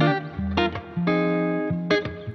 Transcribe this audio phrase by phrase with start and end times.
[0.00, 0.31] Thank you.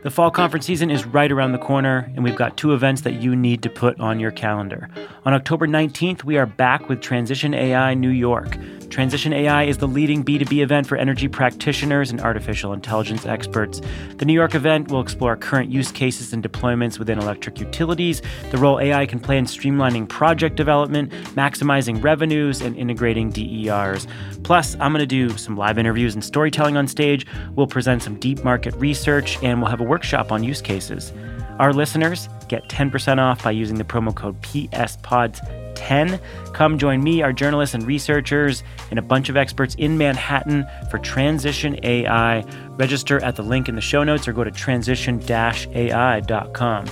[0.04, 3.16] The fall conference season is right around the corner, and we've got two events that
[3.16, 4.90] you need to put on your calendar.
[5.26, 8.58] On October 19th, we are back with Transition AI New York.
[8.90, 13.82] Transition AI is the leading B2B event for energy practitioners and artificial intelligence experts.
[14.16, 18.22] The New York event will explore current use cases and deployments within electric utilities,
[18.52, 24.08] the role AI can play in streamlining project development, maximizing revenues, and integrating DERs.
[24.44, 27.26] Plus, I'm going to do some live interviews and storytelling on stage.
[27.56, 31.14] We'll present some deep market research, and we'll have a workshop on use cases.
[31.60, 36.20] Our listeners get 10% off by using the promo code PSPODS10.
[36.54, 41.00] Come join me, our journalists and researchers, and a bunch of experts in Manhattan for
[41.00, 42.42] Transition AI.
[42.72, 46.86] Register at the link in the show notes or go to transition AI.com.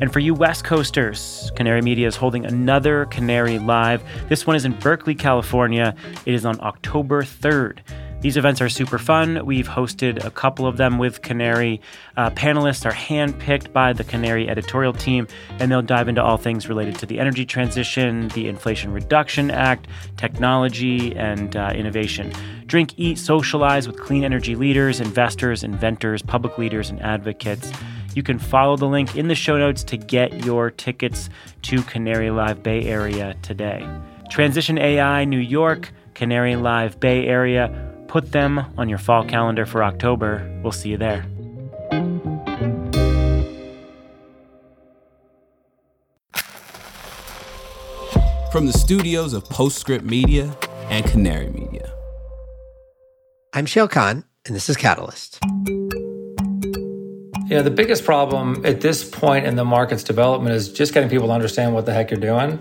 [0.00, 4.02] And for you West Coasters, Canary Media is holding another Canary Live.
[4.28, 5.94] This one is in Berkeley, California.
[6.26, 7.78] It is on October 3rd.
[8.22, 9.44] These events are super fun.
[9.44, 11.80] We've hosted a couple of them with Canary.
[12.16, 15.26] Uh, panelists are handpicked by the Canary editorial team,
[15.58, 19.88] and they'll dive into all things related to the energy transition, the Inflation Reduction Act,
[20.16, 22.32] technology, and uh, innovation.
[22.66, 27.72] Drink, eat, socialize with clean energy leaders, investors, inventors, public leaders, and advocates.
[28.14, 31.28] You can follow the link in the show notes to get your tickets
[31.62, 33.84] to Canary Live Bay Area today.
[34.30, 37.91] Transition AI New York, Canary Live Bay Area.
[38.08, 40.60] Put them on your fall calendar for October.
[40.62, 41.24] We'll see you there.
[48.52, 50.54] From the studios of Postscript Media
[50.90, 51.90] and Canary Media.
[53.54, 55.38] I'm Shayle Kann, and this is Catalyst.
[57.52, 61.10] You know, the biggest problem at this point in the market's development is just getting
[61.10, 62.58] people to understand what the heck you're doing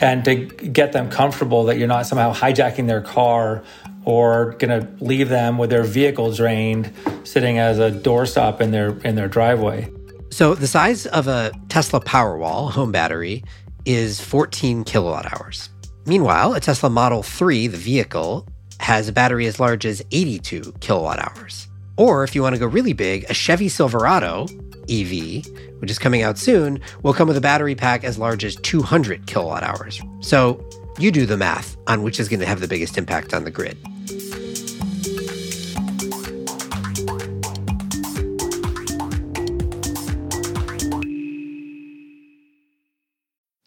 [0.00, 3.62] and to get them comfortable that you're not somehow hijacking their car
[4.04, 6.92] or going to leave them with their vehicle drained
[7.24, 9.90] sitting as a doorstop in their in their driveway.
[10.30, 13.44] So the size of a Tesla Powerwall home battery
[13.84, 15.68] is 14 kilowatt hours.
[16.06, 18.48] Meanwhile, a Tesla Model 3, the vehicle,
[18.80, 21.68] has a battery as large as 82 kilowatt hours.
[21.96, 24.46] Or if you want to go really big, a Chevy Silverado
[24.88, 25.46] EV,
[25.78, 29.26] which is coming out soon, will come with a battery pack as large as 200
[29.26, 30.00] kilowatt hours.
[30.20, 30.64] So
[30.98, 33.50] you do the math on which is going to have the biggest impact on the
[33.50, 33.78] grid.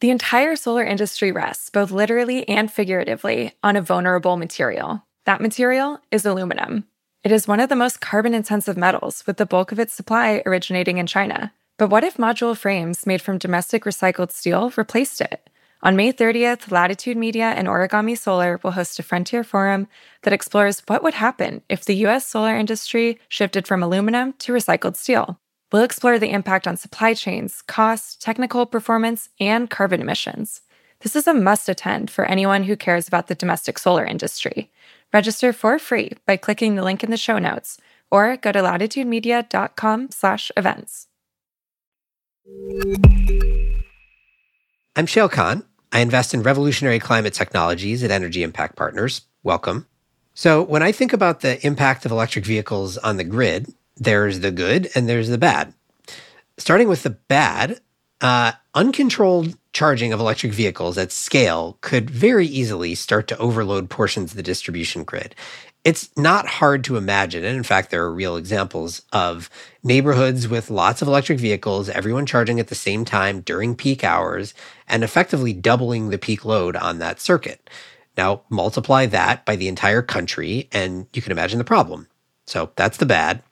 [0.02, 5.04] The entire solar industry rests, both literally and figuratively, on a vulnerable material.
[5.26, 6.84] That material is aluminum.
[7.24, 10.44] It is one of the most carbon intensive metals, with the bulk of its supply
[10.46, 11.54] originating in China.
[11.80, 15.50] But what if module frames made from domestic recycled steel replaced it?
[15.86, 19.88] On May 30th, Latitude Media and Origami Solar will host a Frontier Forum
[20.24, 24.96] that explores what would happen if the US solar industry shifted from aluminum to recycled
[24.96, 25.40] steel.
[25.72, 30.62] We'll explore the impact on supply chains, cost, technical performance, and carbon emissions.
[31.02, 34.72] This is a must attend for anyone who cares about the domestic solar industry.
[35.14, 37.78] Register for free by clicking the link in the show notes
[38.10, 41.06] or go to latitudemedia.com slash events.
[44.96, 45.64] I'm Shayle Kann.
[45.92, 49.22] I invest in revolutionary climate technologies at Energy Impact Partners.
[49.44, 49.88] Welcome.
[50.34, 54.52] So, when I think about the impact of electric vehicles on the grid, there's the
[54.52, 55.74] good and there's the bad.
[56.58, 57.80] Starting with the bad,
[58.22, 64.32] uh, uncontrolled charging of electric vehicles at scale could very easily start to overload portions
[64.32, 65.36] of the distribution grid.
[65.86, 69.52] It's not hard to imagine, and in fact, there are real examples of
[69.84, 74.56] neighborhoods with lots of electric vehicles, everyone charging at the same time during peak hours,
[74.88, 77.70] and effectively doubling the peak load on that circuit.
[78.18, 82.08] Now, multiply that by the entire country, and you can imagine the problem.
[82.48, 83.44] So that's the bad.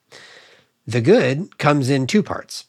[0.87, 2.65] The good comes in two parts.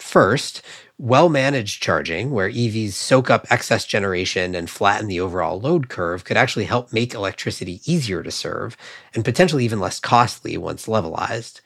[0.00, 0.60] First,
[0.98, 6.24] well managed charging, where EVs soak up excess generation and flatten the overall load curve,
[6.24, 8.76] could actually help make electricity easier to serve
[9.14, 11.60] and potentially even less costly once levelized.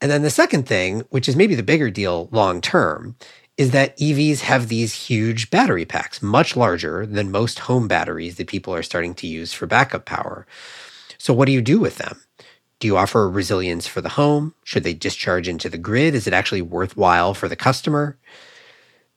[0.00, 3.16] And then the second thing, which is maybe the bigger deal long term,
[3.58, 8.48] is that EVs have these huge battery packs, much larger than most home batteries that
[8.48, 10.46] people are starting to use for backup power.
[11.18, 12.22] So, what do you do with them?
[12.80, 14.54] Do you offer resilience for the home?
[14.64, 16.14] Should they discharge into the grid?
[16.14, 18.18] Is it actually worthwhile for the customer?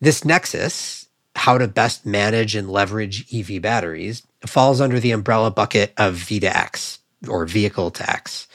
[0.01, 5.94] This nexus, how to best manage and leverage EV batteries, falls under the umbrella bucket
[5.95, 7.00] of V2X
[7.30, 8.48] or vehicle to X.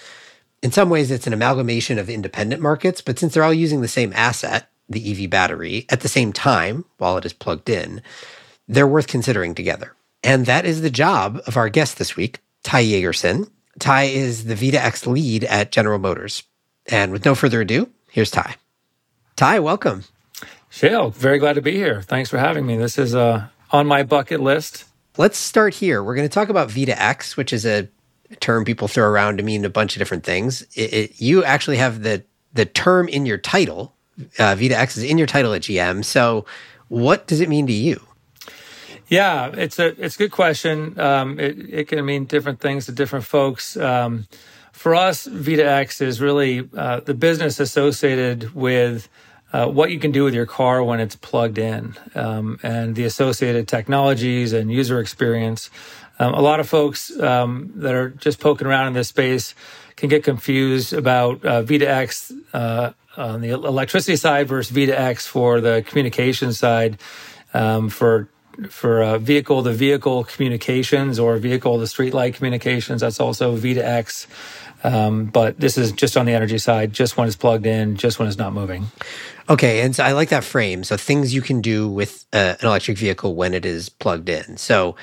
[0.62, 3.88] In some ways, it's an amalgamation of independent markets, but since they're all using the
[3.88, 8.02] same asset, the EV battery, at the same time while it is plugged in,
[8.66, 9.94] they're worth considering together.
[10.22, 14.54] And that is the job of our guest this week, Ty Jagerson, Ty is the
[14.54, 16.42] V2X lead at General Motors.
[16.86, 18.56] And with no further ado, here's Ty.
[19.36, 20.04] Ty, welcome.
[20.70, 22.02] Shayle, very glad to be here.
[22.02, 22.76] Thanks for having me.
[22.76, 24.84] This is uh, on my bucket list.
[25.16, 26.02] Let's start here.
[26.02, 27.88] We're going to talk about V2X, which is a
[28.40, 30.62] term people throw around to mean a bunch of different things.
[30.75, 33.94] It, it, you actually have the the term in your title.
[34.38, 36.04] Uh, V2X is in your title at GM.
[36.04, 36.44] So,
[36.88, 38.00] what does it mean to you?
[39.08, 40.99] Yeah, it's a it's a good question.
[41.00, 43.76] Um, it, it can mean different things to different folks.
[43.76, 44.26] Um,
[44.72, 49.08] for us, V2X is really uh, the business associated with
[49.52, 53.05] uh, what you can do with your car when it's plugged in um, and the
[53.05, 55.70] associated technologies and user experience.
[56.19, 59.54] Um, a lot of folks um, that are just poking around in this space
[59.96, 65.82] can get confused about uh, X uh, on the electricity side versus V2X for the
[65.87, 66.99] communication side.
[67.54, 68.28] Um, for
[68.70, 74.26] for a vehicle to vehicle communications or vehicle to streetlight communications, that's also V2X.
[74.84, 78.19] Um, but this is just on the energy side, just when it's plugged in, just
[78.19, 78.87] when it's not moving.
[79.49, 80.84] Okay, and so I like that frame.
[80.84, 84.56] So things you can do with uh, an electric vehicle when it is plugged in.
[84.56, 84.94] So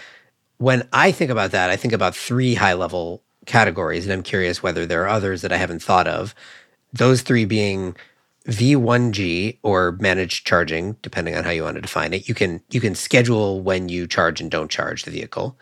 [0.58, 4.64] when I think about that, I think about three high level categories, and I'm curious
[4.64, 6.34] whether there are others that I haven't thought of.
[6.94, 7.96] Those three being
[8.48, 12.30] V1G or managed charging, depending on how you want to define it.
[12.30, 15.58] You can you can schedule when you charge and don't charge the vehicle.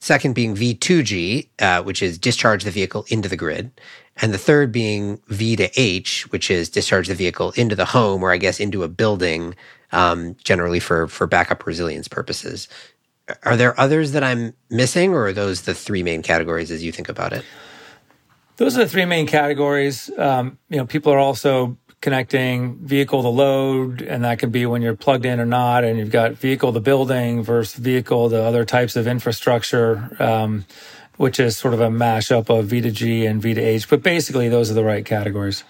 [0.00, 3.72] Second being V2G, uh, which is discharge the vehicle into the grid.
[4.20, 8.22] And the third being V to H, which is discharge the vehicle into the home
[8.22, 9.54] or I guess into a building,
[9.92, 12.68] um, generally for, for backup resilience purposes.
[13.42, 16.92] Are there others that I'm missing, or are those the three main categories as you
[16.92, 17.44] think about it?
[18.56, 20.10] Those are the three main categories.
[20.16, 24.82] Um, you know, people are also connecting vehicle to load, and that can be when
[24.82, 25.84] you're plugged in or not.
[25.84, 30.64] And you've got vehicle to building versus vehicle to other types of infrastructure, um,
[31.16, 33.88] which is sort of a mashup of V to G and V to H.
[33.88, 35.64] But basically, those are the right categories.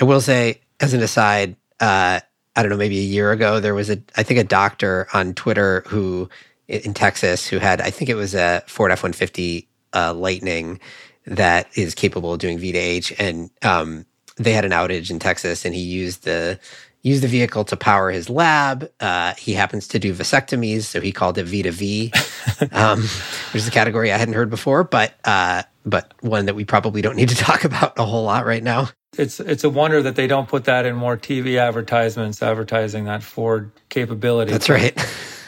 [0.00, 2.20] I will say, as an aside, uh,
[2.54, 5.34] I don't know, maybe a year ago, there was a, I think, a doctor on
[5.34, 6.28] Twitter who
[6.68, 10.80] in Texas who had, I think it was a Ford F 150 uh, Lightning
[11.26, 13.12] that is capable of doing V to H.
[13.18, 16.58] And um, they had an outage in Texas and he used the
[17.02, 18.90] used the vehicle to power his lab.
[18.98, 22.12] Uh, he happens to do vasectomies, so he called it V to V,
[22.72, 26.64] um, which is a category I hadn't heard before, but uh, but one that we
[26.64, 28.88] probably don't need to talk about a whole lot right now.
[29.18, 33.22] It's it's a wonder that they don't put that in more TV advertisements advertising that
[33.22, 34.52] Ford capability.
[34.52, 34.94] That's right.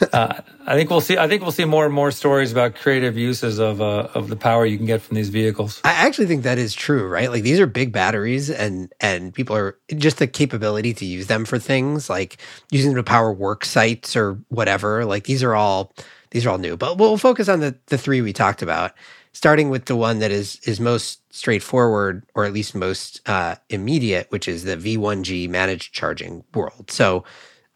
[0.13, 1.17] uh, I think we'll see.
[1.17, 4.35] I think we'll see more and more stories about creative uses of uh, of the
[4.35, 5.81] power you can get from these vehicles.
[5.83, 7.29] I actually think that is true, right?
[7.29, 11.45] Like these are big batteries, and and people are just the capability to use them
[11.45, 12.37] for things like
[12.71, 15.05] using them to power work sites or whatever.
[15.05, 15.93] Like these are all
[16.31, 16.75] these are all new.
[16.75, 18.93] But we'll focus on the the three we talked about
[19.33, 24.27] starting with the one that is is most straightforward or at least most uh, immediate,
[24.29, 26.91] which is the V1G managed charging world.
[26.91, 27.23] So,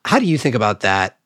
[0.06, 1.18] how do you think about that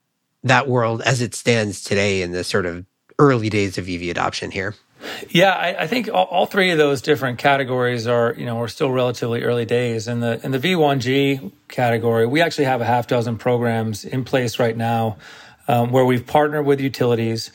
[0.43, 2.85] that world as it stands today in the sort of
[3.19, 4.75] early days of EV adoption here?
[5.29, 8.67] Yeah, I, I think all, all, three of those different categories are, you know, we're
[8.67, 10.07] still relatively early days.
[10.07, 14.59] In the in the V1G category, we actually have a half dozen programs in place
[14.59, 15.17] right now
[15.67, 17.51] um, where we've partnered with utilities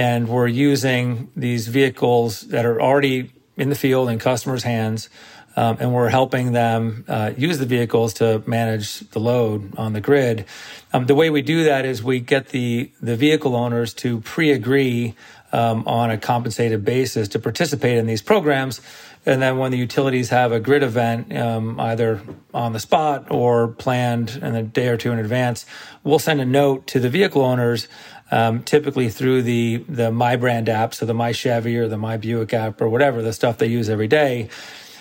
[0.00, 5.10] and we're using these vehicles that are already in the field in customers' hands,
[5.56, 10.00] um, and we're helping them uh, use the vehicles to manage the load on the
[10.00, 10.46] grid.
[10.94, 15.14] Um, the way we do that is we get the the vehicle owners to pre-agree
[15.52, 18.80] um, on a compensated basis to participate in these programs.
[19.26, 22.22] And then when the utilities have a grid event, um, either
[22.54, 25.66] on the spot or planned in a day or two in advance,
[26.02, 27.86] we'll send a note to the vehicle owners
[28.30, 32.16] um, typically through the the My Brand app, so the My Chevy or the My
[32.16, 34.48] Buick app or whatever the stuff they use every day,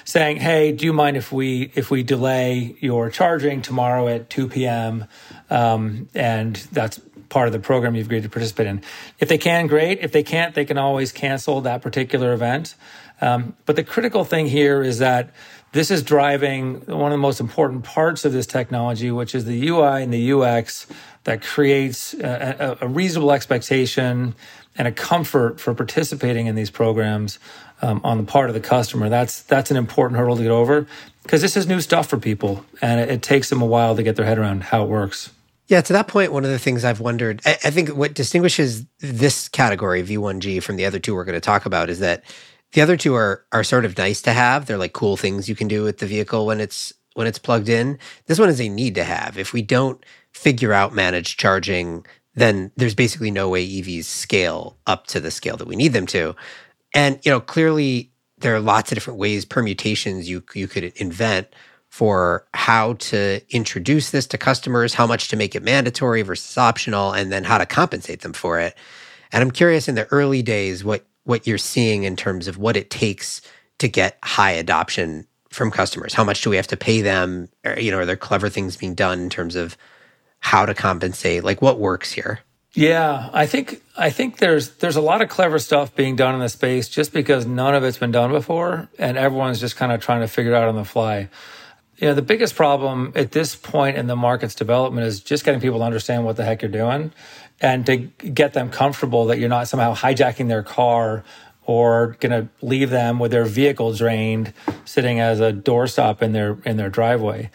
[0.05, 4.49] saying, "Hey, do you mind if we if we delay your charging tomorrow at 2
[4.49, 5.05] p.m.
[5.49, 8.81] Um, and that's part of the program you've agreed to participate in.
[9.19, 9.99] If they can, great.
[9.99, 12.75] If they can't, they can always cancel that particular event.
[13.21, 15.31] Um, but the critical thing here is that
[15.71, 19.67] this is driving one of the most important parts of this technology, which is the
[19.67, 20.87] UI and the UX
[21.25, 24.33] that creates a, a reasonable expectation
[24.77, 27.37] and a comfort for participating in these programs
[27.81, 29.09] um, on the part of the customer.
[29.09, 30.87] That's that's an important hurdle to get over
[31.23, 34.01] because this is new stuff for people, and it, it, takes them a while to
[34.01, 35.31] get their head around how it works.
[35.67, 38.85] Yeah, to that point, one of the things I've wondered, I, I think what distinguishes
[38.99, 42.23] this category V1G from the other two we're going to talk about is that
[42.73, 44.65] the other two are are sort of nice to have.
[44.65, 47.69] They're like cool things you can do with the vehicle when it's when it's plugged
[47.69, 47.99] in.
[48.27, 49.37] This one is a need to have.
[49.37, 55.07] If we don't figure out managed charging, then there's basically no way EVs scale up
[55.07, 56.35] to the scale that we need them to.
[56.93, 61.47] And, you know, clearly there are lots of different ways, permutations you you could invent
[61.89, 67.11] for how to introduce this to customers, how much to make it mandatory versus optional,
[67.11, 68.75] and then how to compensate them for it.
[69.31, 72.75] And I'm curious in the early days what what you're seeing in terms of what
[72.75, 73.41] it takes
[73.77, 76.13] to get high adoption from customers.
[76.13, 77.49] How much do we have to pay them?
[77.63, 79.77] Or, you know, are there clever things being done in terms of
[80.39, 81.43] how to compensate?
[81.43, 82.39] Like what works here?
[82.73, 86.41] Yeah, I think I think there's there's a lot of clever stuff being done in
[86.41, 90.01] the space just because none of it's been done before and everyone's just kind of
[90.01, 91.29] trying to figure it out on the fly.
[91.99, 95.59] You know, the biggest problem at this point in the market's development is just getting
[95.59, 97.11] people to understand what the heck you're doing
[97.59, 101.25] and to get them comfortable that you're not somehow hijacking their car
[101.65, 104.53] or going to leave them with their vehicle drained
[104.85, 107.49] sitting as a doorstop in their in their driveway.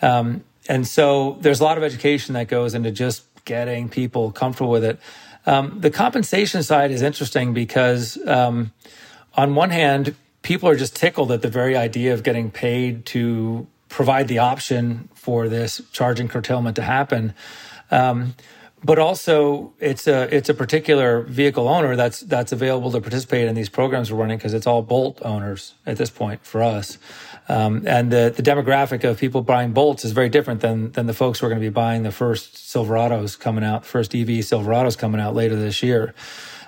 [0.00, 4.70] Um, and so there's a lot of education that goes into just getting people comfortable
[4.70, 5.00] with it.
[5.44, 8.72] Um, the compensation side is interesting because, um,
[9.34, 13.66] on one hand, people are just tickled at the very idea of getting paid to
[13.88, 17.34] provide the option for this charging curtailment to happen.
[17.90, 18.34] Um,
[18.84, 23.56] but also, it's a it's a particular vehicle owner that's that's available to participate in
[23.56, 26.96] these programs we're running because it's all Bolt owners at this point for us.
[27.48, 31.14] Um, and the, the demographic of people buying Bolts is very different than than the
[31.14, 34.96] folks who are going to be buying the first Silverados coming out, first EV Silverados
[34.96, 36.14] coming out later this year.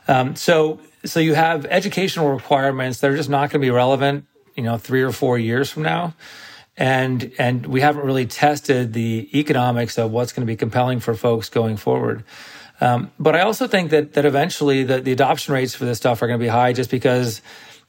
[0.08, 4.26] Um, so so you have educational requirements that are just not going to be relevant,
[4.56, 6.14] you know, three or four years from now.
[6.80, 11.14] And and we haven't really tested the economics of what's going to be compelling for
[11.14, 12.24] folks going forward.
[12.80, 16.22] Um, but I also think that that eventually the, the adoption rates for this stuff
[16.22, 17.42] are going to be high just because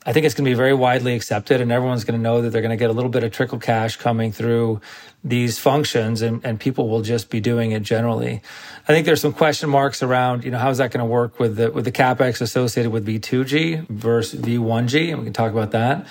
[0.05, 2.50] I think it's going to be very widely accepted, and everyone's going to know that
[2.50, 4.81] they're going to get a little bit of trickle cash coming through
[5.24, 8.41] these functions, and, and people will just be doing it generally.
[8.88, 11.39] I think there's some question marks around, you know, how is that going to work
[11.39, 15.71] with the with the capex associated with V2G versus V1G, and we can talk about
[15.71, 16.07] that.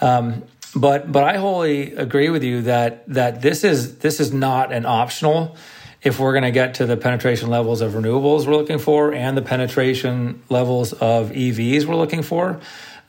[0.00, 0.42] Um,
[0.76, 4.86] but but I wholly agree with you that that this is this is not an
[4.86, 5.56] optional
[6.02, 9.36] if we're going to get to the penetration levels of renewables we're looking for and
[9.36, 12.60] the penetration levels of EVs we're looking for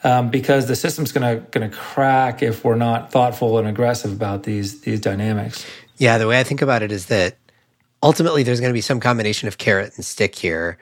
[0.03, 4.11] um, because the system's going to going to crack if we're not thoughtful and aggressive
[4.11, 5.65] about these these dynamics.
[5.97, 7.37] Yeah, the way I think about it is that
[8.01, 10.77] ultimately there's going to be some combination of carrot and stick here.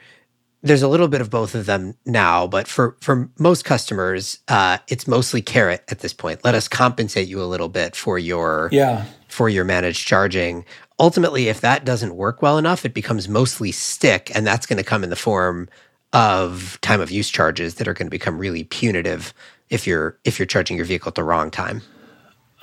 [0.66, 4.80] There's a little bit of both of them now, but for for most customers, uh,
[4.88, 6.44] it's mostly carrot at this point.
[6.44, 10.66] Let us compensate you a little bit for your yeah for your managed charging.
[11.00, 14.84] Ultimately, if that doesn't work well enough, it becomes mostly stick, and that's going to
[14.84, 15.70] come in the form
[16.14, 19.34] of time of use charges that are going to become really punitive
[19.70, 21.82] if you're if you're charging your vehicle at the wrong time.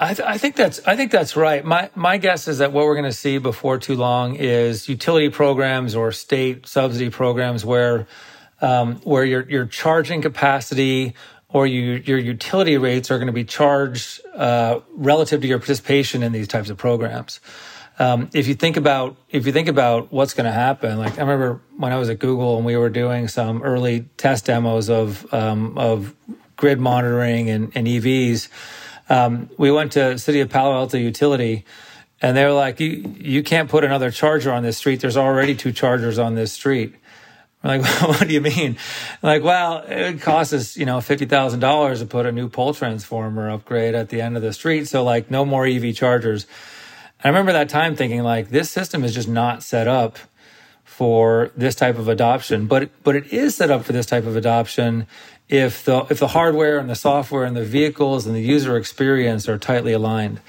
[0.02, 1.64] I, th- I, think that's I think that's right.
[1.64, 5.28] My my guess is that what we're going to see before too long is utility
[5.30, 8.06] programs or state subsidy programs where
[8.61, 11.14] um, where your your charging capacity
[11.49, 16.23] or you, your utility rates are going to be charged uh, relative to your participation
[16.23, 17.40] in these types of programs
[17.99, 21.21] um, if you think about if you think about what's going to happen, like I
[21.21, 25.32] remember when I was at Google and we were doing some early test demos of
[25.32, 26.14] um, of
[26.56, 28.49] grid monitoring and, and EVs.
[29.09, 31.64] Um, we went to City of Palo Alto Utility,
[32.21, 35.00] and they were like, "You you can't put another charger on this street.
[35.00, 36.94] There's already two chargers on this street."
[37.62, 38.76] We're like, what do you mean?
[39.23, 42.75] like, well, it costs us, you know, fifty thousand dollars to put a new pole
[42.75, 44.88] transformer upgrade at the end of the street.
[44.88, 46.47] So, like, no more EV chargers.
[47.23, 50.18] I remember that time thinking like this system is just not set up
[50.85, 54.37] for this type of adoption, but but it is set up for this type of
[54.37, 55.06] adoption
[55.52, 59.49] if the if the hardware and the software and the vehicles and the user experience
[59.49, 60.40] are tightly aligned.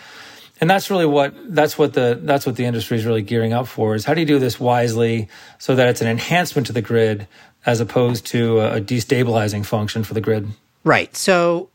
[0.61, 3.67] And that's really what that's what the that's what the industry is really gearing up
[3.67, 5.27] for is how do you do this wisely
[5.59, 7.27] so that it's an enhancement to the grid
[7.65, 10.47] as opposed to a destabilizing function for the grid.
[10.85, 11.15] Right.
[11.15, 11.69] So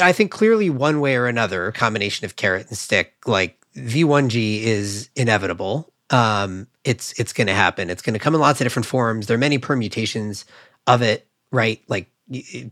[0.00, 4.62] I think clearly one way or another, a combination of carrot and stick, like V1G
[4.62, 5.92] is inevitable.
[6.10, 7.88] Um, it's it's going to happen.
[7.88, 9.28] It's going to come in lots of different forms.
[9.28, 10.44] There are many permutations
[10.88, 11.80] of it, right?
[11.86, 12.08] Like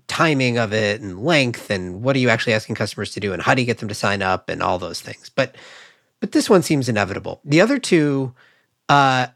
[0.07, 3.43] timing of it and length and what are you actually asking customers to do and
[3.43, 5.29] how do you get them to sign up and all those things.
[5.29, 5.57] But
[6.21, 7.41] but this one seems inevitable.
[7.45, 8.35] The other two,
[8.89, 9.29] uh,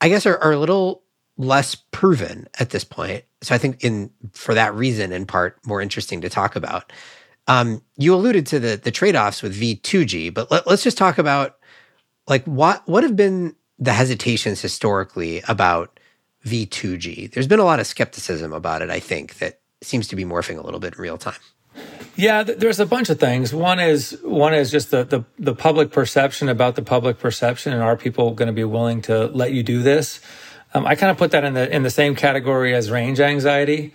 [0.00, 1.02] I guess, are, are a little
[1.36, 3.24] less proven at this point.
[3.42, 6.92] So I think in for that reason, in part, more interesting to talk about.
[7.46, 11.18] Um, you alluded to the the trade offs with V2G, but let, us just talk
[11.18, 11.56] about
[12.26, 15.98] like what what have been the hesitations historically about
[16.46, 17.32] V2G.
[17.32, 18.90] There's been a lot of skepticism about it.
[18.90, 21.34] I think that seems to be morphing a little bit in real time.
[22.16, 23.52] Yeah, there's a bunch of things.
[23.52, 27.82] One is one is just the the, the public perception about the public perception, and
[27.82, 30.20] are people going to be willing to let you do this?
[30.72, 33.92] Um, I kind of put that in the in the same category as range anxiety.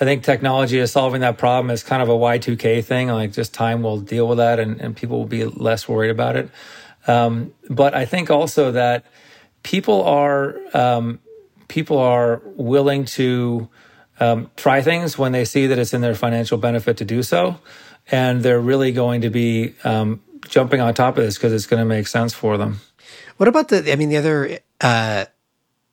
[0.00, 3.08] I think technology is solving that problem is kind of a Y2K thing.
[3.08, 6.36] Like just time will deal with that and, and people will be less worried about
[6.36, 6.50] it.
[7.06, 9.04] Um, but I think also that
[9.62, 11.20] people are, um,
[11.68, 13.68] people are willing to
[14.20, 17.58] um, try things when they see that it's in their financial benefit to do so.
[18.10, 21.80] And they're really going to be um, jumping on top of this because it's going
[21.80, 22.80] to make sense for them.
[23.36, 25.24] What about the, I mean, the other uh,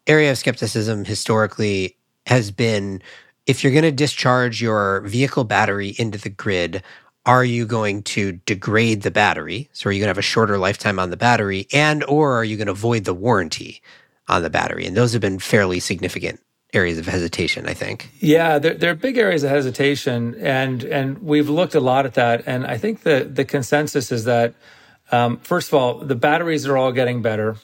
[0.06, 3.02] area of skepticism historically has been
[3.46, 6.84] if you're going to discharge your vehicle battery into the grid,
[7.26, 9.70] are you going to degrade the battery?
[9.72, 12.44] So are you going to have a shorter lifetime on the battery and or are
[12.44, 13.82] you going to void the warranty
[14.28, 14.86] on the battery?
[14.86, 16.42] And those have been fairly significant
[16.78, 18.10] areas of hesitation, I think.
[18.20, 22.44] Yeah, they're, they're big areas of hesitation, and and we've looked a lot at that.
[22.46, 24.54] And I think the the consensus is that
[25.12, 27.58] um, first of all, the batteries are all getting better,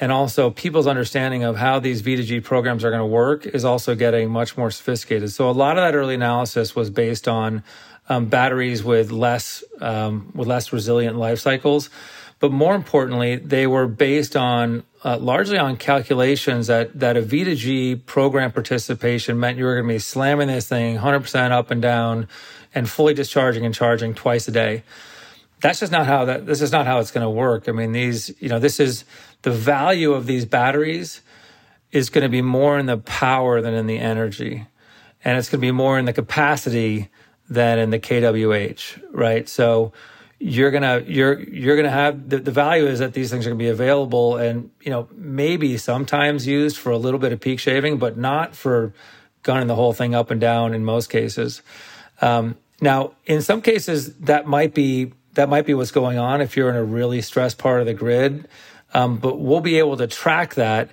[0.00, 3.94] and also people's understanding of how these V2G programs are going to work is also
[3.94, 5.30] getting much more sophisticated.
[5.30, 7.62] So a lot of that early analysis was based on
[8.08, 11.90] um, batteries with less um, with less resilient life cycles.
[12.38, 18.04] But more importantly, they were based on uh, largely on calculations that that a V2G
[18.06, 22.28] program participation meant you were going to be slamming this thing 100% up and down
[22.74, 24.82] and fully discharging and charging twice a day.
[25.60, 27.68] That's just not how that this is not how it's going to work.
[27.68, 29.04] I mean, these, you know, this is
[29.42, 31.22] the value of these batteries
[31.92, 34.66] is going to be more in the power than in the energy.
[35.24, 37.08] And it's going to be more in the capacity
[37.48, 39.48] than in the kWh, right?
[39.48, 39.92] So
[40.38, 43.58] you're gonna you're you're gonna have the, the value is that these things are gonna
[43.58, 47.98] be available and you know maybe sometimes used for a little bit of peak shaving,
[47.98, 48.92] but not for
[49.42, 51.62] gunning the whole thing up and down in most cases.
[52.20, 56.56] Um, now, in some cases, that might be that might be what's going on if
[56.56, 58.48] you're in a really stressed part of the grid.
[58.92, 60.90] Um, but we'll be able to track that,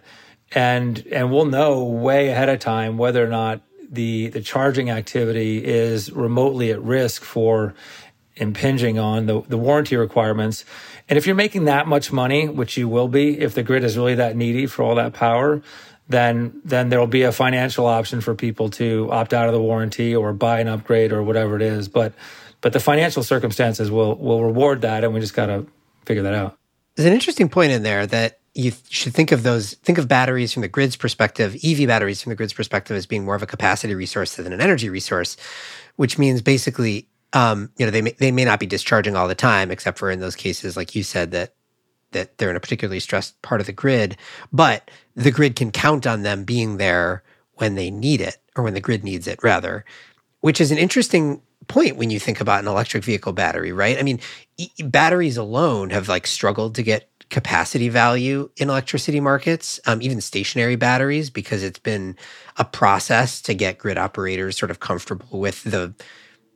[0.51, 5.63] and and we'll know way ahead of time whether or not the the charging activity
[5.63, 7.75] is remotely at risk for
[8.35, 10.65] impinging on the, the warranty requirements.
[11.09, 13.97] And if you're making that much money, which you will be, if the grid is
[13.97, 15.61] really that needy for all that power,
[16.09, 20.15] then then there'll be a financial option for people to opt out of the warranty
[20.15, 21.87] or buy an upgrade or whatever it is.
[21.87, 22.13] But
[22.61, 25.65] but the financial circumstances will will reward that, and we just got to
[26.05, 26.57] figure that out.
[26.95, 30.53] There's an interesting point in there that you should think of those think of batteries
[30.53, 33.47] from the grid's perspective ev batteries from the grid's perspective as being more of a
[33.47, 35.37] capacity resource than an energy resource
[35.95, 39.35] which means basically um, you know they may, they may not be discharging all the
[39.35, 41.53] time except for in those cases like you said that
[42.11, 44.17] that they're in a particularly stressed part of the grid
[44.51, 47.23] but the grid can count on them being there
[47.55, 49.83] when they need it or when the grid needs it rather
[50.41, 53.97] which is an interesting point when you think about an electric vehicle battery right?
[53.97, 54.19] I mean
[54.57, 60.21] e- batteries alone have like struggled to get capacity value in electricity markets, um, even
[60.21, 62.15] stationary batteries, because it's been
[62.57, 65.95] a process to get grid operators sort of comfortable with the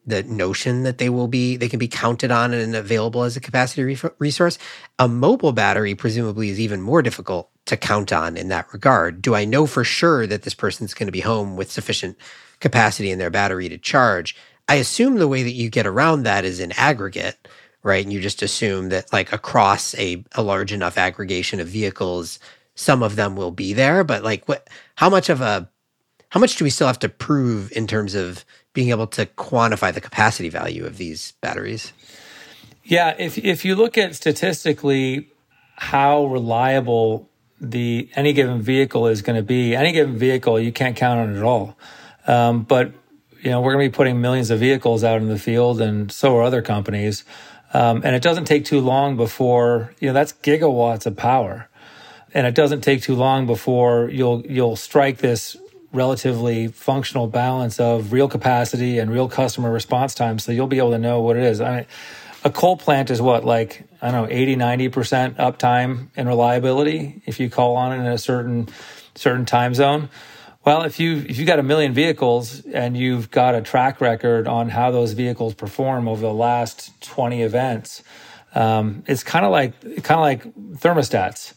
[0.08, 3.42] the notion that they will be they can be counted on and available as a
[3.42, 4.58] capacity re- resource.
[4.98, 9.22] A mobile battery presumably is even more difficult to count on in that regard.
[9.22, 12.18] Do I know for sure that this person's going to be home with sufficient
[12.60, 14.36] capacity in their battery to charge?
[14.70, 17.48] I assume the way that you get around that is in aggregate
[17.84, 18.04] right?
[18.04, 22.38] And you just assume that like across a, a large enough aggregation of vehicles,
[22.76, 24.04] some of them will be there.
[24.04, 25.70] But like what how much of a
[26.30, 28.44] how much do we still have to prove in terms of
[28.78, 31.94] being able to quantify the capacity value of these batteries?
[32.84, 35.30] Yeah, if if you look at statistically
[35.78, 37.28] how reliable
[37.60, 41.36] the any given vehicle is going to be, any given vehicle you can't count on
[41.36, 41.76] it at all.
[42.28, 42.92] Um, but
[43.42, 46.12] you know we're going to be putting millions of vehicles out in the field, and
[46.12, 47.26] so are other companies.
[47.74, 51.68] Um, and it doesn't take too long before, you know, that's gigawatts of power.
[52.32, 55.58] And it doesn't take too long before you'll, you'll strike this
[55.92, 60.40] relatively functional balance of real capacity and real customer response time.
[60.40, 61.62] So you'll be able to know what it is.
[61.62, 61.86] I mean,
[62.44, 67.40] a coal plant is what, like, I don't know, 80, 90% uptime and reliability if
[67.40, 68.70] you call on it in a certain,
[69.16, 70.10] certain time zone.
[70.68, 74.50] Well, if you if you got a million vehicles and you've got a track record
[74.50, 78.04] on how those vehicles perform over the last twenty events,
[78.54, 81.54] um, it's kind of like kind of like thermostats.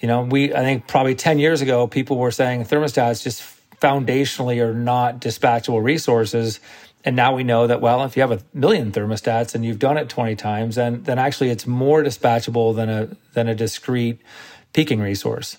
[0.00, 3.42] You know, we I think probably ten years ago, people were saying thermostats just
[3.80, 6.60] foundationally are not dispatchable resources.
[7.02, 9.96] And now we know that well, if you have a million thermostats and you've done
[9.96, 14.20] it twenty times, then then actually it's more dispatchable than a than a discrete
[14.72, 15.56] peaking resource.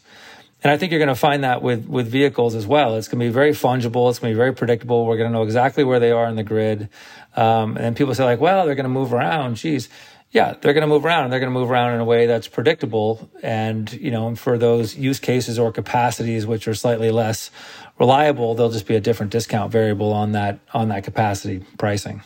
[0.64, 2.96] And I think you're going to find that with, with vehicles as well.
[2.96, 4.10] It's going to be very fungible.
[4.12, 5.08] It's going to be very predictable.
[5.08, 6.88] We're going to know exactly where they are in the grid.
[7.36, 9.56] Um, and people say like, well, they're going to move around.
[9.56, 9.90] Geez,
[10.32, 12.26] yeah, they're going to move around and they're going to move around in a way
[12.26, 13.30] that's predictable.
[13.44, 17.52] And, you know, for those use cases or capacities, which are slightly less
[18.00, 22.24] reliable, there'll just be a different discount variable on that, on that capacity pricing.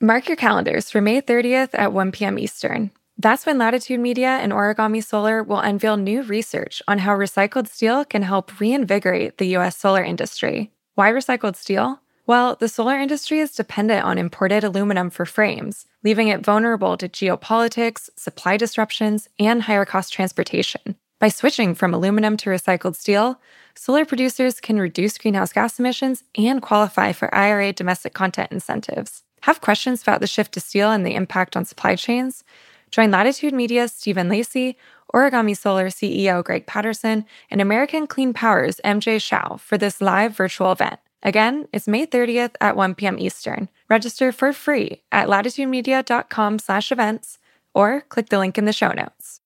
[0.00, 2.38] Mark your calendars for May 30th at 1 p.m.
[2.38, 2.90] Eastern.
[3.18, 8.04] That's when Latitude Media and Origami Solar will unveil new research on how recycled steel
[8.04, 9.76] can help reinvigorate the U.S.
[9.76, 10.70] solar industry.
[10.94, 12.00] Why recycled steel?
[12.26, 17.08] Well, the solar industry is dependent on imported aluminum for frames, leaving it vulnerable to
[17.08, 20.96] geopolitics, supply disruptions, and higher cost transportation.
[21.20, 23.40] By switching from aluminum to recycled steel,
[23.76, 29.22] solar producers can reduce greenhouse gas emissions and qualify for IRA domestic content incentives.
[29.42, 32.42] Have questions about the shift to steel and the impact on supply chains?
[32.90, 34.76] Join Latitude Media's Stephen Lacey,
[35.14, 40.72] Origami Solar CEO Greg Patterson, and American Clean Power's MJ Shiao for this live virtual
[40.72, 40.98] event.
[41.26, 43.18] Again, it's May 30th at 1 p.m.
[43.18, 43.68] Eastern.
[43.90, 47.38] Register for free at latitudemedia.com slash events
[47.74, 49.40] or click the link in the show notes.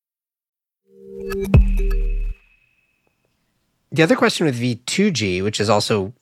[3.90, 6.12] The other question with V2G, which is also,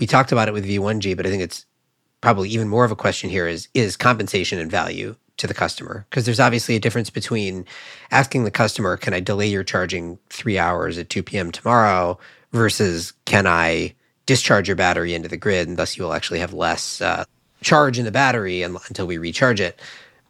[0.00, 1.66] we talked about it with V1G, but I think it's
[2.20, 6.04] probably even more of a question here is, is compensation and value to the customer
[6.10, 7.64] because there's obviously a difference between
[8.10, 12.18] asking the customer can i delay your charging three hours at 2 p.m tomorrow
[12.52, 13.94] versus can i
[14.26, 17.24] discharge your battery into the grid and thus you will actually have less uh,
[17.62, 19.80] charge in the battery until we recharge it.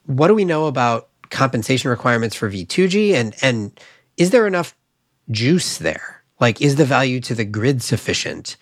[0.04, 3.78] What do we know about compensation requirements for v2g and and
[4.16, 4.76] is there enough
[5.30, 6.22] juice there?
[6.38, 8.56] Like is the value to the grid sufficient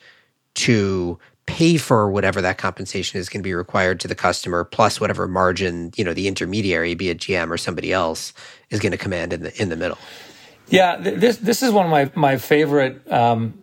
[0.54, 4.98] to pay for whatever that compensation is going to be required to the customer plus
[4.98, 8.32] whatever margin you know the intermediary be it gm or somebody else
[8.70, 9.98] is going to command in the in the middle?
[10.68, 13.62] Yeah this this is one of my my favorite um,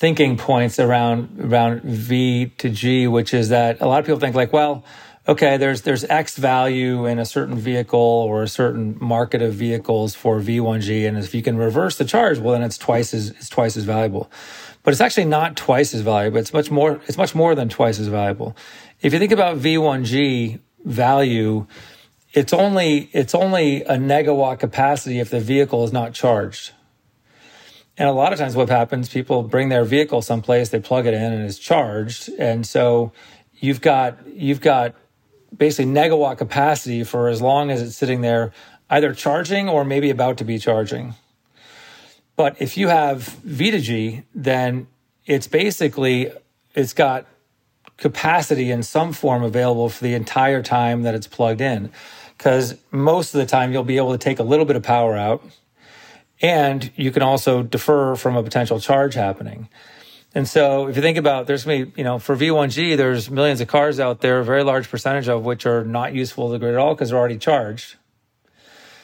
[0.00, 4.34] thinking points around around v to g which is that a lot of people think
[4.34, 4.82] like well
[5.28, 10.14] okay there's there's x value in a certain vehicle or a certain market of vehicles
[10.14, 13.48] for v1g and if you can reverse the charge well then it's twice as it's
[13.48, 14.30] twice as valuable
[14.82, 16.38] but it's actually not twice as valuable.
[16.38, 18.56] It's much more, it's much more than twice as valuable.
[19.00, 21.66] If you think about V1G value,
[22.32, 26.72] it's only, it's only a negawatt capacity if the vehicle is not charged.
[28.00, 31.12] And a lot of times what happens, people bring their vehicle someplace, they plug it
[31.12, 32.30] in and it's charged.
[32.38, 33.12] And so
[33.58, 34.94] you've got, you've got
[35.54, 38.52] basically negawatt capacity for as long as it's sitting there,
[38.88, 41.12] either charging or maybe about to be charging.
[42.36, 44.86] But if you have V to G, then
[45.26, 46.32] it's basically
[46.74, 47.26] it's got
[47.98, 51.90] capacity in some form available for the entire time that it's plugged in.
[52.38, 55.18] Because most of the time you'll be able to take a little bit of power
[55.18, 55.44] out,
[56.40, 59.68] and you can also defer from a potential charge happening.
[60.34, 63.68] And so if you think about there's be, you know, for V1G, there's millions of
[63.68, 66.74] cars out there, a very large percentage of which are not useful to the grid
[66.74, 67.96] at all because they're already charged.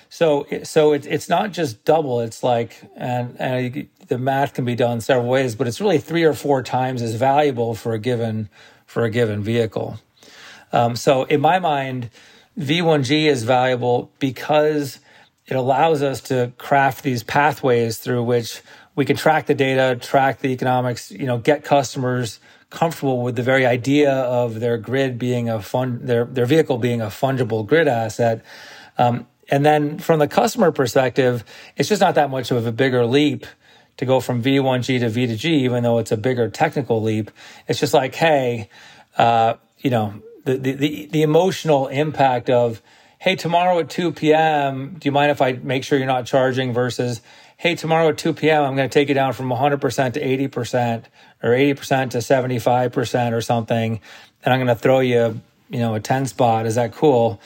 [0.08, 2.20] So, so it, it's not just double.
[2.20, 6.22] It's like, and, and the math can be done several ways, but it's really three
[6.22, 8.48] or four times as valuable for a given
[8.86, 9.98] for a given vehicle.
[10.72, 12.08] Um, so, in my mind,
[12.56, 15.00] V1G is valuable because
[15.46, 18.62] it allows us to craft these pathways through which
[18.94, 23.42] we can track the data, track the economics, you know, get customers comfortable with the
[23.42, 27.86] very idea of their grid being a fun, their their vehicle being a fungible grid
[27.86, 28.44] asset.
[28.98, 31.44] Um, and then from the customer perspective,
[31.76, 33.46] it's just not that much of a bigger leap
[33.98, 37.30] to go from V1G to V2G, even though it's a bigger technical leap.
[37.68, 38.68] It's just like, hey,
[39.16, 42.82] uh, you know, the, the, the emotional impact of,
[43.18, 46.72] hey, tomorrow at 2 p.m., do you mind if I make sure you're not charging
[46.72, 47.20] versus,
[47.56, 51.04] hey, tomorrow at 2 p.m., I'm going to take you down from 100% to 80%
[51.42, 54.00] or 80% to 75% or something,
[54.44, 56.66] and I'm going to throw you, you know, a 10 spot.
[56.66, 57.40] Is that cool?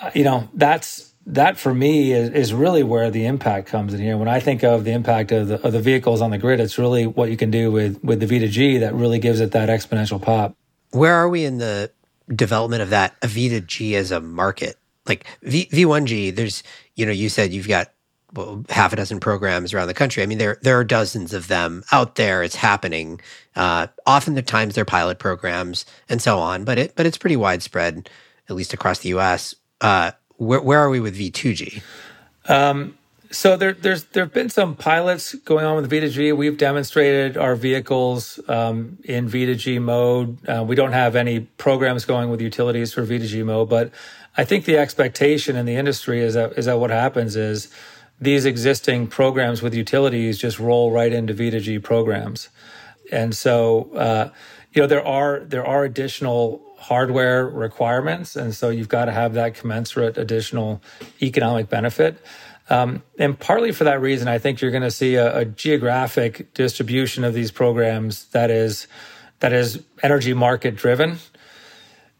[0.00, 4.00] Uh, you know, that's that for me is, is really where the impact comes in
[4.00, 4.16] here.
[4.16, 6.78] When I think of the impact of the, of the vehicles on the grid, it's
[6.78, 10.20] really what you can do with, with the V2G that really gives it that exponential
[10.20, 10.54] pop.
[10.90, 11.90] Where are we in the
[12.28, 14.76] development of that V2G as a market?
[15.06, 16.62] Like v, V1G, there's,
[16.94, 17.90] you know, you said you've got
[18.34, 20.22] well, half a dozen programs around the country.
[20.22, 22.42] I mean, there there are dozens of them out there.
[22.42, 23.20] It's happening.
[23.54, 27.36] Uh, often the times they're pilot programs and so on, but it but it's pretty
[27.36, 28.10] widespread,
[28.48, 29.54] at least across the U.S.
[29.80, 31.82] Uh, where, where are we with V2G?
[32.48, 32.98] Um,
[33.34, 36.36] so there, there's there have been some pilots going on with V2G.
[36.36, 40.38] We've demonstrated our vehicles um, in V2G mode.
[40.48, 43.90] Uh, we don't have any programs going with utilities for V2G mode, but
[44.36, 47.68] I think the expectation in the industry is that is that what happens is
[48.20, 52.48] these existing programs with utilities just roll right into V2G programs.
[53.10, 54.30] and so uh,
[54.72, 59.34] you know there are there are additional hardware requirements, and so you've got to have
[59.34, 60.82] that commensurate additional
[61.20, 62.18] economic benefit.
[62.70, 66.54] Um, and partly for that reason, I think you're going to see a, a, geographic
[66.54, 68.86] distribution of these programs that is
[69.40, 71.18] that is energy market driven.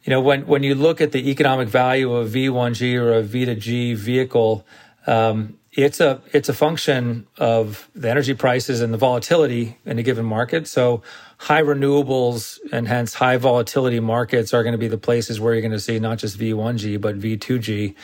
[0.02, 3.96] You know, when when you look at the economic value of V1G or a V2G
[3.96, 4.66] vehicle,
[5.06, 10.02] um, it's a it's a function of the energy prices and the volatility in a
[10.02, 10.68] given market.
[10.68, 11.02] So
[11.38, 15.62] high renewables and hence high volatility markets are going to be the places where you're
[15.62, 17.94] going to see not just V1G but V2G,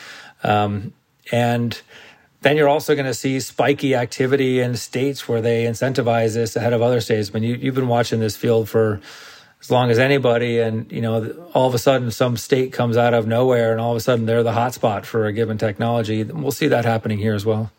[0.43, 0.95] um,
[1.31, 1.81] and
[2.43, 6.73] then you're also going to see spiky activity in states where they incentivize this ahead
[6.73, 7.31] of other states.
[7.31, 9.01] I mean, you, you've been watching this field for
[9.61, 13.13] as long as anybody, and you know, all of a sudden, some state comes out
[13.13, 16.25] of nowhere, and all of a sudden, they're the hotspot for a given technology.
[16.25, 17.71] We'll see that happening here as well.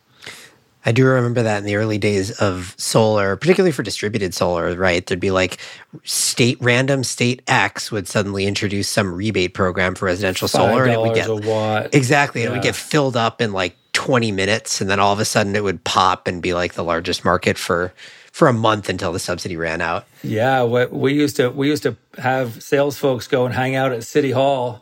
[0.83, 5.05] I do remember that in the early days of solar, particularly for distributed solar, right?
[5.05, 5.59] There'd be like
[6.03, 10.99] state random state X would suddenly introduce some rebate program for residential solar and it
[10.99, 11.93] would get.
[11.93, 12.41] Exactly.
[12.41, 12.47] Yeah.
[12.47, 15.25] And it would get filled up in like 20 minutes and then all of a
[15.25, 17.93] sudden it would pop and be like the largest market for
[18.31, 20.07] for a month until the subsidy ran out.
[20.23, 24.03] Yeah, we used to we used to have sales folks go and hang out at
[24.03, 24.81] City Hall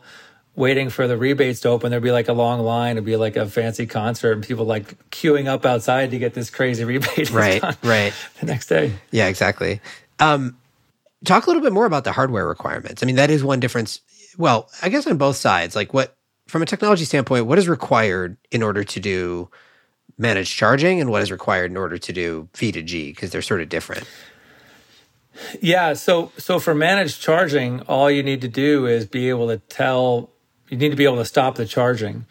[0.56, 1.90] waiting for the rebates to open.
[1.90, 2.92] There'd be like a long line.
[2.92, 6.48] It'd be like a fancy concert, and people like queuing up outside to get this
[6.48, 7.30] crazy rebate.
[7.32, 8.14] Right, right.
[8.40, 8.94] The next day.
[9.10, 9.82] Yeah, exactly.
[10.18, 10.56] Um,
[11.26, 13.02] talk a little bit more about the hardware requirements.
[13.02, 14.00] I mean, that is one difference.
[14.38, 16.16] Well, I guess on both sides, like what
[16.50, 19.48] from a technology standpoint, what is required in order to do
[20.18, 23.40] managed charging, and what is required in order to do V to G because they're
[23.40, 24.04] sort of different.
[25.60, 29.58] Yeah, so so for managed charging, all you need to do is be able to
[29.58, 30.30] tell
[30.68, 32.26] you need to be able to stop the charging.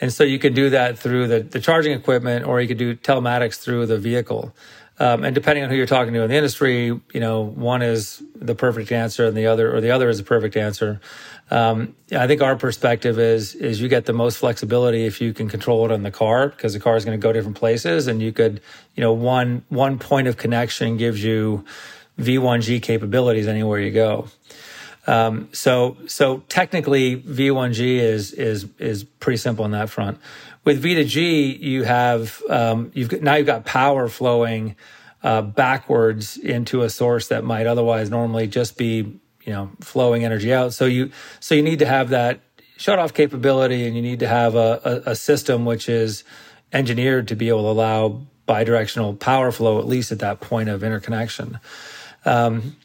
[0.00, 2.96] And so you can do that through the, the charging equipment or you could do
[2.96, 4.52] telematics through the vehicle.
[5.02, 8.22] Um, and depending on who you're talking to in the industry, you know, one is
[8.36, 11.00] the perfect answer and the other, or the other is the perfect answer.
[11.50, 15.48] Um, I think our perspective is, is you get the most flexibility if you can
[15.48, 18.22] control it on the car because the car is going to go different places and
[18.22, 18.60] you could,
[18.94, 21.64] you know, one, one point of connection gives you
[22.20, 24.28] V1G capabilities anywhere you go.
[25.08, 30.18] Um, so so technically V1G is is is pretty simple on that front.
[30.64, 34.76] With V2G, you have um, you've now you've got power flowing
[35.22, 40.52] uh, backwards into a source that might otherwise normally just be you know flowing energy
[40.52, 40.72] out.
[40.72, 42.40] So you so you need to have that
[42.76, 46.24] shut off capability, and you need to have a, a, a system which is
[46.72, 50.82] engineered to be able to allow bidirectional power flow at least at that point of
[50.82, 51.58] interconnection.
[52.24, 52.76] Um,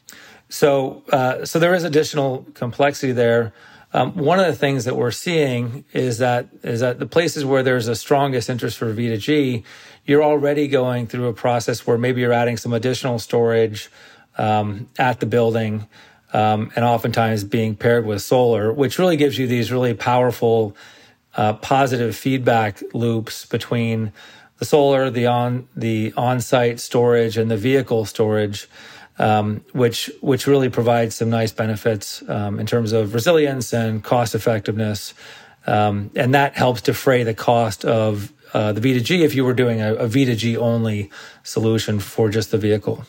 [0.48, 3.52] so, uh, so there is additional complexity there.
[3.92, 7.62] Um, one of the things that we're seeing is that is that the places where
[7.62, 9.64] there's a strongest interest for V2G,
[10.04, 13.88] you're already going through a process where maybe you're adding some additional storage
[14.36, 15.86] um, at the building,
[16.34, 20.76] um, and oftentimes being paired with solar, which really gives you these really powerful
[21.36, 24.12] uh, positive feedback loops between
[24.58, 28.68] the solar, the on the on-site storage, and the vehicle storage
[29.18, 34.34] um, which which really provides some nice benefits um, in terms of resilience and cost
[34.34, 35.14] effectiveness,
[35.66, 39.80] um, and that helps defray the cost of uh, the V2G if you were doing
[39.80, 41.10] a a V2G only
[41.42, 43.04] solution for just the vehicle.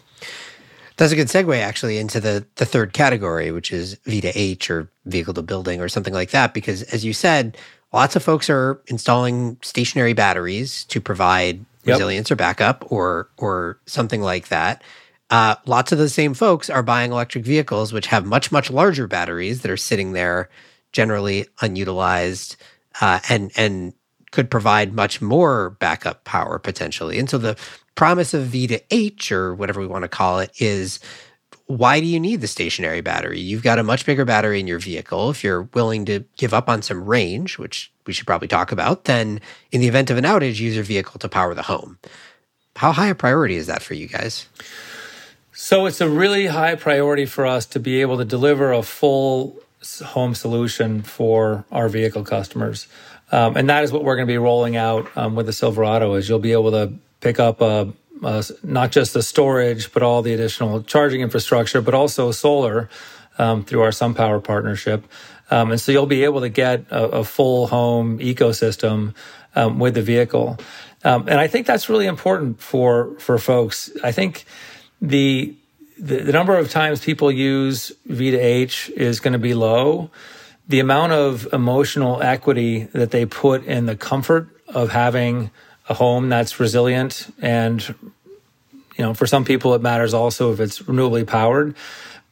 [0.98, 5.34] That's a good segue actually into the the third category, which is V2H or vehicle
[5.36, 7.58] to building or something like that, because as you said,
[7.94, 11.96] lots of folks are installing stationary batteries to provide yep.
[11.96, 14.84] resilience or backup or or something like that.
[15.30, 19.08] Uh, lots of the same folks are buying electric vehicles, which have much, much larger
[19.08, 20.50] batteries that are sitting there,
[20.92, 22.56] generally unutilized,
[23.02, 23.94] uh, and and
[24.32, 27.18] could provide much more backup power potentially.
[27.20, 27.58] And so the
[27.96, 31.00] promise of V to H or whatever we want to call it is
[31.66, 33.40] why do you need the stationary battery?
[33.40, 35.30] You've got a much bigger battery in your vehicle.
[35.30, 39.04] If you're willing to give up on some range, which we should probably talk about,
[39.04, 39.40] then
[39.72, 42.00] in the event of an outage, use your vehicle to power the home.
[42.76, 44.48] How high a priority is that for you guys?
[45.62, 49.60] So it's a really high priority for us to be able to deliver a full
[50.02, 52.88] home solution for our vehicle customers.
[53.30, 56.14] Um, and that is what we're going to be rolling out um, with the Silverado
[56.14, 57.92] is you'll be able to pick up a,
[58.24, 62.90] a, not just the storage, but all the additional charging infrastructure, but also solar
[63.38, 65.04] um, through our SunPower partnership.
[65.52, 69.14] Um, and so you'll be able to get a, a full home ecosystem
[69.58, 70.58] um, with the vehicle.
[71.04, 73.92] Um, and I think that's really important for, for folks.
[74.06, 74.46] I think
[75.02, 75.56] the,
[75.98, 80.10] the, the number of times people use V to H is going to be low.
[80.68, 85.52] The amount of emotional equity that they put in the comfort of having
[85.88, 87.96] a home that's resilient and
[89.00, 91.74] you know, for some people it matters also if it's renewably powered.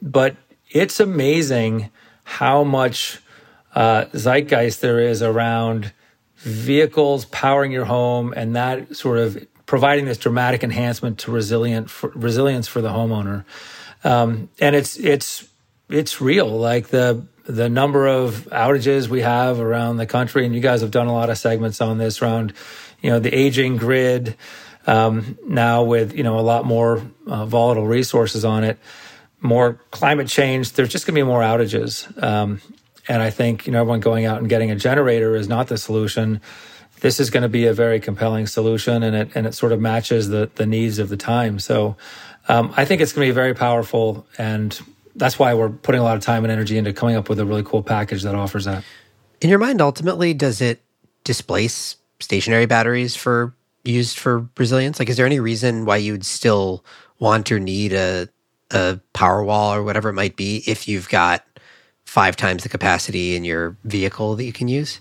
[0.02, 0.36] But
[0.70, 1.90] it's amazing
[2.24, 3.20] how much
[3.74, 5.92] uh, zeitgeist there is around
[6.36, 12.08] vehicles powering your home and that sort of providing this dramatic enhancement to resilient for,
[12.14, 13.44] resilience for the homeowner.
[14.02, 15.46] Um, and it's it's
[15.90, 16.48] it's real.
[16.48, 20.90] Like the the number of outages we have around the country, and you guys have
[20.90, 22.54] done a lot of segments on this around,
[23.02, 24.36] you know, the aging grid.
[24.86, 28.78] Um, now with you know a lot more uh, volatile resources on it,
[29.42, 30.72] more climate change.
[30.72, 32.10] There's just going to be more outages.
[32.22, 32.62] Um,
[33.06, 35.76] and I think you know everyone going out and getting a generator is not the
[35.76, 36.40] solution.
[37.00, 39.80] This is going to be a very compelling solution, and it and it sort of
[39.80, 41.58] matches the the needs of the time.
[41.58, 41.96] So
[42.48, 44.78] um, I think it's going to be very powerful, and
[45.14, 47.44] that's why we're putting a lot of time and energy into coming up with a
[47.44, 48.84] really cool package that offers that.
[49.40, 50.82] In your mind, ultimately, does it
[51.24, 54.98] displace stationary batteries for used for resilience?
[54.98, 56.84] Like, is there any reason why you'd still
[57.18, 58.28] want or need a
[58.70, 61.44] a Powerwall or whatever it might be if you've got
[62.04, 65.00] five times the capacity in your vehicle that you can use?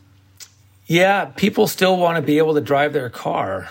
[0.88, 3.69] Yeah, people still want to be able to drive their car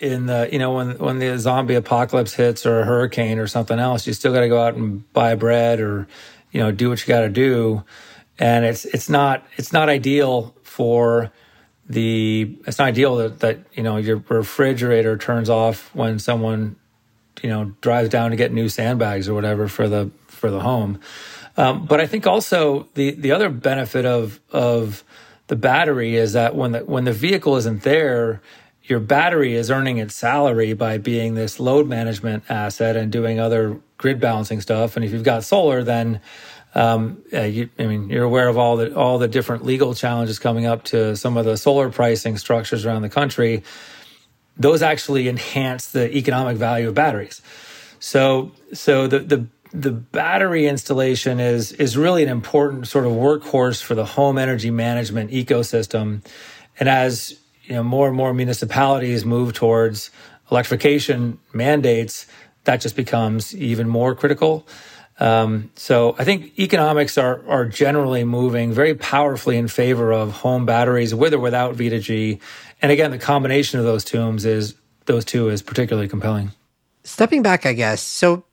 [0.00, 3.78] in the you know when when the zombie apocalypse hits or a hurricane or something
[3.78, 6.08] else you still got to go out and buy bread or
[6.52, 7.84] you know do what you got to do.
[8.38, 11.30] And it's it's not it's not ideal for
[11.88, 16.76] the it's not ideal that, that you know your refrigerator turns off when someone
[17.42, 21.00] you know drives down to get new sandbags or whatever for the for the home.
[21.56, 25.04] Um, but I think also the the other benefit of of
[25.50, 28.40] the battery is that when the when the vehicle isn't there,
[28.84, 33.80] your battery is earning its salary by being this load management asset and doing other
[33.98, 34.94] grid balancing stuff.
[34.94, 36.20] And if you've got solar, then
[36.76, 40.38] um, uh, you, I mean, you're aware of all the all the different legal challenges
[40.38, 43.64] coming up to some of the solar pricing structures around the country.
[44.56, 47.42] Those actually enhance the economic value of batteries.
[47.98, 53.82] So, so the the the battery installation is is really an important sort of workhorse
[53.82, 56.24] for the home energy management ecosystem.
[56.78, 60.10] And as you know, more and more municipalities move towards
[60.50, 62.26] electrification mandates,
[62.64, 64.66] that just becomes even more critical.
[65.20, 70.66] Um, so I think economics are are generally moving very powerfully in favor of home
[70.66, 72.40] batteries with or without V2G.
[72.82, 74.74] And again, the combination of those two is
[75.06, 76.52] those two is particularly compelling.
[77.04, 78.02] Stepping back, I guess.
[78.02, 78.44] So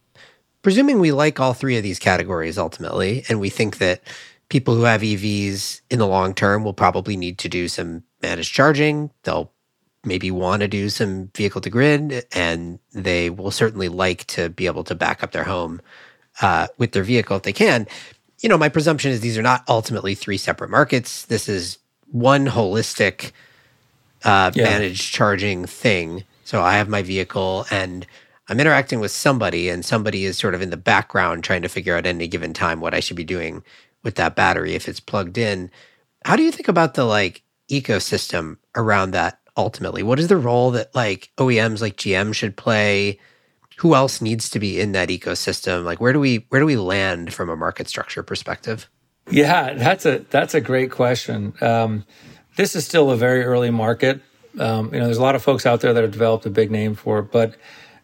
[0.61, 4.01] presuming we like all three of these categories ultimately, and we think that
[4.49, 8.53] people who have EVs in the long term will probably need to do some managed
[8.53, 9.11] charging.
[9.23, 9.51] They'll
[10.03, 14.65] maybe want to do some vehicle to grid, and they will certainly like to be
[14.65, 15.81] able to back up their home
[16.41, 17.87] uh, with their vehicle if they can.
[18.39, 21.25] You know, my presumption is these are not ultimately three separate markets.
[21.25, 21.79] This is
[22.11, 23.31] one holistic
[24.23, 24.63] uh, yeah.
[24.63, 26.23] managed charging thing.
[26.43, 28.05] So I have my vehicle and
[28.49, 31.95] I'm interacting with somebody and somebody is sort of in the background trying to figure
[31.95, 33.63] out at any given time what I should be doing
[34.03, 35.69] with that battery if it's plugged in.
[36.23, 40.03] How do you think about the like ecosystem around that ultimately?
[40.03, 43.19] What is the role that like OEMs like GM should play?
[43.79, 45.83] Who else needs to be in that ecosystem?
[45.83, 48.89] Like where do we where do we land from a market structure perspective?
[49.29, 51.53] Yeah, that's a that's a great question.
[51.59, 52.05] Um,
[52.55, 54.21] this is still a very early market.
[54.57, 56.71] Um, you know, there's a lot of folks out there that have developed a big
[56.71, 57.55] name for it, but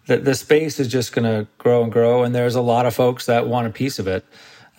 [0.08, 2.24] the, the space is just going to grow and grow.
[2.24, 4.26] And there's a lot of folks that want a piece of it.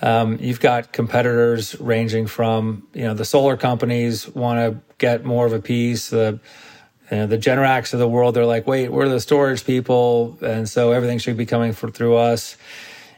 [0.03, 5.47] Um, you've got competitors ranging from, you know, the solar companies want to get more
[5.47, 6.11] of a piece.
[6.11, 6.39] The,
[7.11, 10.37] you know, the Generacs of the world, they're like, wait, we're the storage people.
[10.43, 12.57] And so everything should be coming for, through us.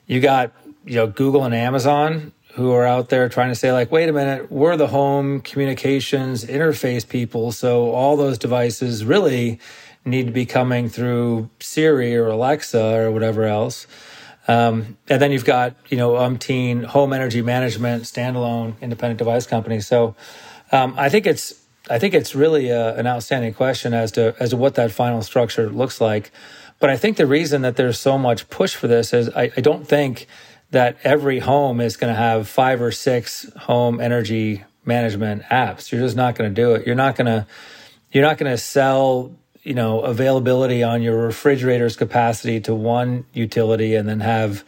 [0.07, 0.53] You got,
[0.85, 4.13] you know, Google and Amazon who are out there trying to say like, wait a
[4.13, 7.53] minute, we're the home communications interface people.
[7.53, 9.61] So all those devices really
[10.07, 13.87] need to be coming through Siri or Alexa or whatever else.
[14.49, 19.87] Um, and then you've got, you know, umpteen home energy management, standalone independent device companies.
[19.87, 20.15] So
[20.73, 21.53] um, I think it's
[21.91, 25.23] I think it's really a, an outstanding question as to as to what that final
[25.23, 26.31] structure looks like.
[26.79, 29.61] But I think the reason that there's so much push for this is I, I
[29.61, 30.27] don't think
[30.71, 35.91] that every home is going to have five or six home energy management apps.
[35.91, 36.87] You're just not going to do it.
[36.87, 37.47] You're not going to
[38.13, 39.33] you're not going to sell
[39.67, 44.63] you know availability on your refrigerator's capacity to one utility and then have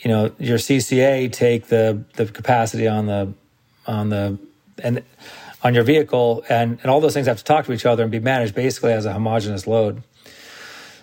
[0.00, 3.32] you know your CCA take the the capacity on the
[3.86, 4.38] on the
[4.82, 5.02] and
[5.62, 8.12] on your vehicle and and all those things have to talk to each other and
[8.12, 10.02] be managed basically as a homogeneous load.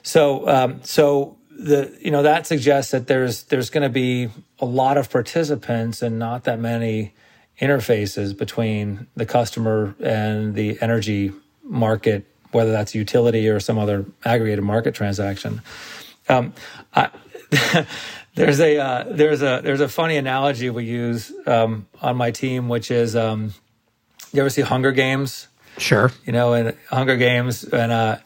[0.04, 4.30] So um, so the you know that suggests that there's there's going to be
[4.60, 7.16] a lot of participants and not that many
[7.60, 11.32] interfaces between the customer and the energy
[11.64, 15.62] market whether that's utility or some other aggregated market transaction.
[16.30, 16.54] Um,
[16.94, 17.10] I,
[18.36, 22.70] there's a uh, there's a there's a funny analogy we use um, on my team,
[22.70, 23.54] which is um,
[24.34, 25.48] you ever see Hunger Games?
[25.78, 26.12] Sure.
[26.26, 28.18] You know, in Hunger Games, and uh,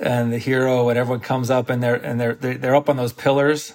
[0.00, 3.12] and the hero and everyone comes up and they're and they're they're up on those
[3.12, 3.74] pillars,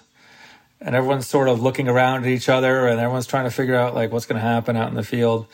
[0.81, 3.93] and everyone's sort of looking around at each other, and everyone's trying to figure out
[3.93, 5.47] like what's going to happen out in the field.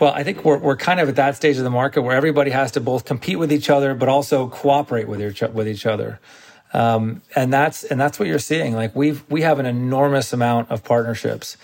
[0.00, 2.50] Well, I think we're we're kind of at that stage of the market where everybody
[2.50, 6.20] has to both compete with each other, but also cooperate with each with each other.
[6.72, 8.74] Um, and that's and that's what you're seeing.
[8.74, 11.56] Like we've we have an enormous amount of partnerships,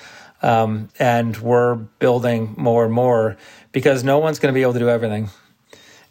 [0.43, 3.37] um, and we're building more and more
[3.72, 5.31] because no one's going to be able to do everything.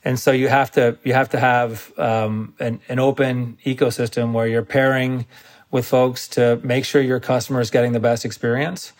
[0.03, 4.47] And so you have to you have to have um, an, an open ecosystem where
[4.47, 5.25] you're pairing
[5.71, 8.91] with folks to make sure your customer is getting the best experience,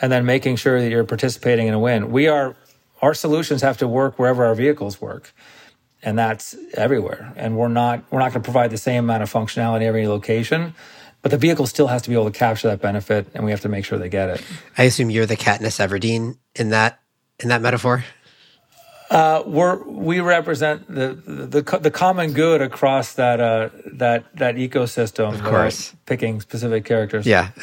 [0.00, 2.10] and then making sure that you're participating in a win.
[2.10, 2.56] We are
[3.02, 5.32] our solutions have to work wherever our vehicles work
[6.02, 7.32] and that's everywhere.
[7.36, 10.74] And we're not we're not going to provide the same amount of functionality every location,
[11.22, 13.60] but the vehicle still has to be able to capture that benefit, and we have
[13.62, 14.42] to make sure they get it.
[14.78, 17.00] I assume you're the Katniss Everdeen in that
[17.38, 18.04] in that metaphor.
[19.10, 24.54] Uh, we're we represent the, the the, the common good across that uh, that that
[24.54, 25.34] ecosystem.
[25.34, 27.26] Of course, picking specific characters.
[27.26, 27.50] Yeah.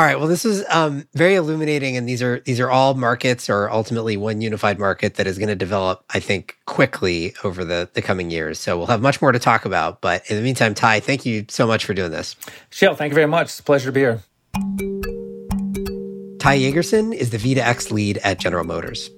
[0.00, 0.18] All right.
[0.18, 4.16] Well, this is um, very illuminating, and these are these are all markets, or ultimately
[4.16, 8.30] one unified market that is going to develop, I think, quickly over the the coming
[8.30, 8.58] years.
[8.58, 10.00] So we'll have much more to talk about.
[10.00, 12.34] But in the meantime, Ty, thank you so much for doing this.
[12.70, 13.48] Shayle, thank you very much.
[13.48, 14.22] It's a pleasure to be here.
[16.38, 19.10] Ty Jagerson is the V2X lead at General Motors.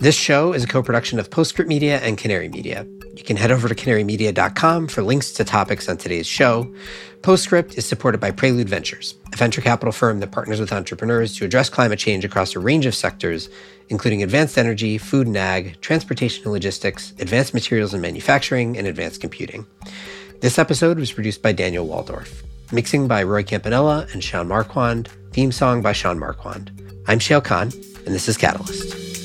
[0.00, 2.86] This show is a co production of Postscript Media and Canary Media.
[3.14, 6.74] You can head over to canarymedia.com for links to topics on today's show.
[7.20, 11.44] Postscript is supported by Prelude Ventures, a venture capital firm that partners with entrepreneurs to
[11.44, 13.50] address climate change across a range of sectors,
[13.90, 19.20] including advanced energy, food and ag, transportation and logistics, advanced materials and manufacturing, and advanced
[19.20, 19.66] computing.
[20.40, 22.42] This episode was produced by Daniel Woldorff.
[22.72, 25.10] Mixing by Roy Campanella and Sean Marquand.
[25.34, 26.70] Theme song by Sean Marquand.
[27.06, 27.70] I'm Shayle Kann,
[28.06, 29.19] and this is Catalyst.